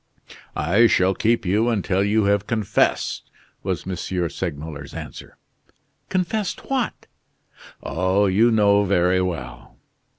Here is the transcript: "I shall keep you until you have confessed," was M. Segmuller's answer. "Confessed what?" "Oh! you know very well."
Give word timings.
"I 0.55 0.87
shall 0.87 1.13
keep 1.13 1.45
you 1.45 1.69
until 1.69 2.03
you 2.03 2.23
have 2.23 2.47
confessed," 2.47 3.29
was 3.61 3.85
M. 3.87 3.95
Segmuller's 4.29 4.95
answer. 4.95 5.37
"Confessed 6.09 6.71
what?" 6.71 7.05
"Oh! 7.83 8.25
you 8.25 8.49
know 8.49 8.83
very 8.83 9.21
well." 9.21 9.77